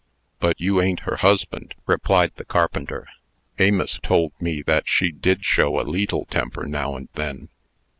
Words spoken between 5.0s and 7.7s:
did show a leetle temper now and then.